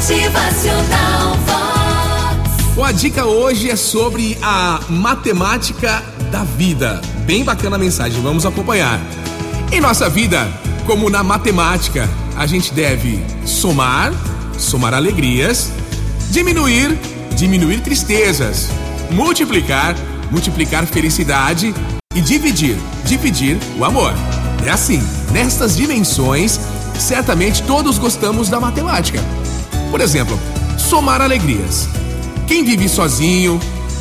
Motivacional 0.00 1.36
Vox. 1.44 2.88
A 2.88 2.90
dica 2.90 3.26
hoje 3.26 3.68
é 3.68 3.76
sobre 3.76 4.38
a 4.40 4.80
matemática 4.88 6.02
da 6.32 6.42
vida. 6.42 7.02
Bem 7.26 7.44
bacana 7.44 7.76
a 7.76 7.78
mensagem, 7.78 8.18
vamos 8.22 8.46
acompanhar. 8.46 8.98
Em 9.70 9.78
nossa 9.78 10.08
vida, 10.08 10.48
como 10.86 11.10
na 11.10 11.22
matemática, 11.22 12.08
a 12.34 12.46
gente 12.46 12.72
deve 12.72 13.22
somar, 13.44 14.10
somar 14.56 14.94
alegrias, 14.94 15.70
diminuir, 16.30 16.98
diminuir 17.36 17.82
tristezas, 17.82 18.70
multiplicar, 19.10 19.94
multiplicar 20.30 20.86
felicidade 20.86 21.74
e 22.14 22.22
dividir, 22.22 22.78
dividir 23.04 23.58
o 23.78 23.84
amor. 23.84 24.14
É 24.64 24.70
assim, 24.70 25.02
nestas 25.30 25.76
dimensões, 25.76 26.58
certamente 26.98 27.62
todos 27.64 27.98
gostamos 27.98 28.48
da 28.48 28.58
matemática. 28.58 29.20
Por 29.90 30.00
exemplo, 30.00 30.38
somar 30.78 31.20
alegrias. 31.20 31.88
Quem 32.46 32.64
vive 32.64 32.88
sozinho, 32.88 33.60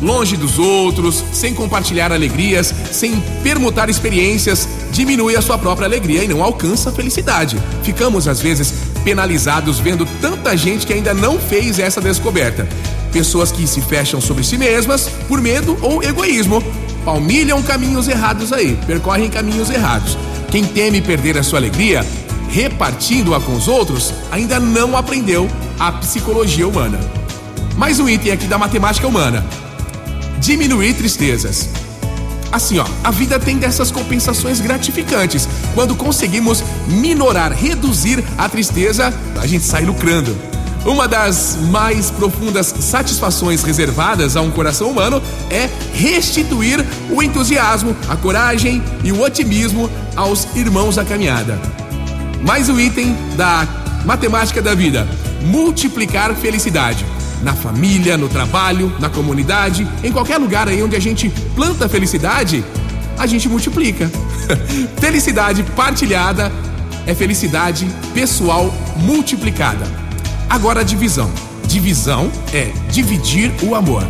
longe 0.00 0.36
dos 0.36 0.58
outros, 0.58 1.22
sem 1.32 1.54
compartilhar 1.54 2.12
alegrias, 2.12 2.74
sem 2.90 3.20
permutar 3.42 3.88
experiências, 3.90 4.68
diminui 4.90 5.36
a 5.36 5.42
sua 5.42 5.58
própria 5.58 5.86
alegria 5.86 6.24
e 6.24 6.28
não 6.28 6.42
alcança 6.42 6.90
a 6.90 6.92
felicidade. 6.92 7.58
Ficamos, 7.82 8.26
às 8.26 8.40
vezes, 8.40 8.72
penalizados 9.04 9.78
vendo 9.78 10.06
tanta 10.20 10.56
gente 10.56 10.86
que 10.86 10.92
ainda 10.92 11.14
não 11.14 11.38
fez 11.38 11.78
essa 11.78 12.00
descoberta. 12.00 12.68
Pessoas 13.12 13.50
que 13.50 13.66
se 13.66 13.80
fecham 13.80 14.20
sobre 14.20 14.44
si 14.44 14.56
mesmas 14.56 15.10
por 15.28 15.40
medo 15.40 15.76
ou 15.82 16.02
egoísmo, 16.02 16.62
palmilham 17.04 17.62
caminhos 17.62 18.08
errados 18.08 18.52
aí, 18.52 18.78
percorrem 18.86 19.30
caminhos 19.30 19.70
errados. 19.70 20.16
Quem 20.50 20.64
teme 20.64 21.00
perder 21.00 21.38
a 21.38 21.42
sua 21.42 21.58
alegria, 21.58 22.04
repartindo-a 22.50 23.40
com 23.40 23.54
os 23.54 23.68
outros, 23.68 24.12
ainda 24.30 24.58
não 24.58 24.96
aprendeu 24.96 25.48
a 25.78 25.92
psicologia 25.92 26.66
humana. 26.66 26.98
Mais 27.76 27.98
um 28.00 28.08
item 28.08 28.32
aqui 28.32 28.46
da 28.46 28.58
matemática 28.58 29.06
humana: 29.06 29.44
diminuir 30.38 30.94
tristezas. 30.94 31.68
Assim, 32.52 32.78
ó, 32.78 32.86
a 33.04 33.12
vida 33.12 33.38
tem 33.38 33.58
dessas 33.58 33.92
compensações 33.92 34.60
gratificantes. 34.60 35.48
Quando 35.72 35.94
conseguimos 35.94 36.64
minorar, 36.88 37.52
reduzir 37.52 38.24
a 38.36 38.48
tristeza, 38.48 39.14
a 39.40 39.46
gente 39.46 39.64
sai 39.64 39.84
lucrando. 39.84 40.36
Uma 40.84 41.06
das 41.06 41.58
mais 41.70 42.10
profundas 42.10 42.74
satisfações 42.80 43.62
reservadas 43.62 44.34
a 44.34 44.40
um 44.40 44.50
coração 44.50 44.90
humano 44.90 45.22
é 45.50 45.68
restituir 45.92 46.84
o 47.10 47.22
entusiasmo, 47.22 47.94
a 48.08 48.16
coragem 48.16 48.82
e 49.04 49.12
o 49.12 49.22
otimismo 49.22 49.88
aos 50.16 50.48
irmãos 50.56 50.96
da 50.96 51.04
caminhada. 51.04 51.79
Mais 52.42 52.68
um 52.70 52.80
item 52.80 53.14
da 53.36 53.66
matemática 54.04 54.62
da 54.62 54.74
vida: 54.74 55.06
multiplicar 55.42 56.34
felicidade. 56.34 57.04
Na 57.42 57.54
família, 57.54 58.18
no 58.18 58.28
trabalho, 58.28 58.92
na 58.98 59.08
comunidade, 59.08 59.88
em 60.04 60.12
qualquer 60.12 60.36
lugar 60.36 60.68
aí 60.68 60.82
onde 60.82 60.94
a 60.94 61.00
gente 61.00 61.30
planta 61.54 61.88
felicidade, 61.88 62.62
a 63.18 63.26
gente 63.26 63.48
multiplica. 63.48 64.10
felicidade 65.00 65.62
partilhada 65.74 66.52
é 67.06 67.14
felicidade 67.14 67.88
pessoal 68.12 68.72
multiplicada. 68.96 69.86
Agora 70.48 70.80
a 70.80 70.84
divisão. 70.84 71.30
Divisão 71.66 72.30
é 72.52 72.70
dividir 72.90 73.52
o 73.62 73.74
amor. 73.74 74.06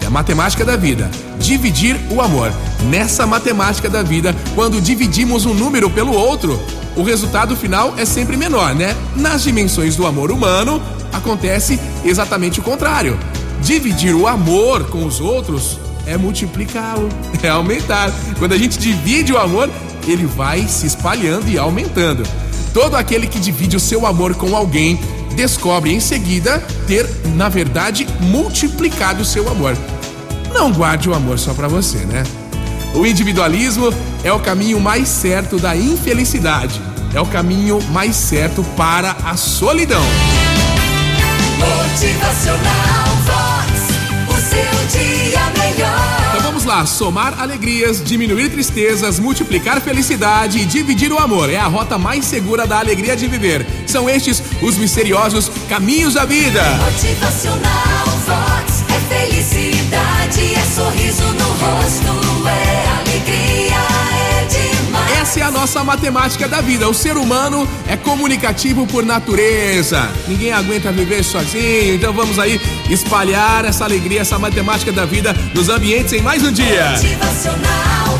É 0.00 0.06
a 0.06 0.10
matemática 0.10 0.64
da 0.64 0.76
vida. 0.76 1.10
Dividir 1.38 1.98
o 2.10 2.20
amor. 2.22 2.52
Nessa 2.88 3.26
matemática 3.26 3.90
da 3.90 4.02
vida, 4.02 4.34
quando 4.54 4.80
dividimos 4.80 5.44
um 5.44 5.52
número 5.52 5.90
pelo 5.90 6.12
outro, 6.12 6.58
o 6.96 7.02
resultado 7.02 7.56
final 7.56 7.94
é 7.96 8.04
sempre 8.04 8.36
menor, 8.36 8.74
né? 8.74 8.96
Nas 9.16 9.42
dimensões 9.42 9.96
do 9.96 10.06
amor 10.06 10.30
humano, 10.30 10.80
acontece 11.12 11.78
exatamente 12.04 12.60
o 12.60 12.62
contrário. 12.62 13.18
Dividir 13.62 14.14
o 14.14 14.26
amor 14.26 14.84
com 14.88 15.04
os 15.06 15.20
outros 15.20 15.78
é 16.06 16.16
multiplicá-lo, 16.16 17.08
é 17.42 17.48
aumentar. 17.48 18.12
Quando 18.38 18.52
a 18.52 18.58
gente 18.58 18.78
divide 18.78 19.32
o 19.32 19.38
amor, 19.38 19.70
ele 20.06 20.26
vai 20.26 20.66
se 20.68 20.86
espalhando 20.86 21.48
e 21.48 21.58
aumentando. 21.58 22.24
Todo 22.74 22.96
aquele 22.96 23.26
que 23.26 23.38
divide 23.38 23.76
o 23.76 23.80
seu 23.80 24.06
amor 24.06 24.34
com 24.34 24.56
alguém 24.56 24.98
descobre 25.36 25.92
em 25.92 26.00
seguida 26.00 26.58
ter, 26.86 27.08
na 27.34 27.48
verdade, 27.48 28.06
multiplicado 28.20 29.22
o 29.22 29.24
seu 29.24 29.48
amor. 29.48 29.76
Não 30.52 30.72
guarde 30.72 31.08
o 31.08 31.14
amor 31.14 31.38
só 31.38 31.54
para 31.54 31.68
você, 31.68 31.98
né? 31.98 32.22
O 32.94 33.06
individualismo 33.06 33.92
é 34.22 34.32
o 34.32 34.38
caminho 34.38 34.78
mais 34.78 35.08
certo 35.08 35.58
da 35.58 35.74
infelicidade. 35.74 36.80
É 37.14 37.20
o 37.20 37.26
caminho 37.26 37.80
mais 37.90 38.16
certo 38.16 38.62
para 38.76 39.16
a 39.24 39.36
solidão. 39.36 40.02
Motivacional 41.58 43.16
Vox. 43.24 43.72
O 44.28 44.40
seu 44.40 45.00
dia 45.00 45.40
melhor. 45.58 46.22
Então 46.30 46.42
vamos 46.42 46.64
lá, 46.64 46.84
somar 46.84 47.40
alegrias, 47.40 48.02
diminuir 48.02 48.50
tristezas, 48.50 49.18
multiplicar 49.18 49.80
felicidade 49.80 50.58
e 50.58 50.64
dividir 50.66 51.12
o 51.12 51.18
amor. 51.18 51.50
É 51.50 51.56
a 51.56 51.66
rota 51.66 51.96
mais 51.98 52.24
segura 52.26 52.66
da 52.66 52.78
alegria 52.78 53.16
de 53.16 53.26
viver. 53.26 53.66
São 53.86 54.08
estes 54.08 54.42
os 54.60 54.76
misteriosos 54.76 55.50
caminhos 55.68 56.14
da 56.14 56.26
vida. 56.26 56.62
Motivacional 56.84 58.06
Vox. 58.26 58.84
É 58.88 59.14
felicidade, 59.14 60.54
é 60.54 60.64
sorriso 60.74 61.24
no 61.24 61.48
rosto, 61.52 62.21
nossa 65.72 65.84
matemática 65.84 66.46
da 66.46 66.60
vida. 66.60 66.86
O 66.86 66.92
ser 66.92 67.16
humano 67.16 67.66
é 67.88 67.96
comunicativo 67.96 68.86
por 68.86 69.06
natureza. 69.06 70.06
Ninguém 70.28 70.52
aguenta 70.52 70.92
viver 70.92 71.24
sozinho. 71.24 71.94
Então 71.94 72.12
vamos 72.12 72.38
aí 72.38 72.60
espalhar 72.90 73.64
essa 73.64 73.84
alegria, 73.84 74.20
essa 74.20 74.38
matemática 74.38 74.92
da 74.92 75.06
vida 75.06 75.34
nos 75.54 75.70
ambientes 75.70 76.12
em 76.12 76.20
mais 76.20 76.42
um 76.42 76.52
dia. 76.52 76.90
Motivacional 76.90 78.18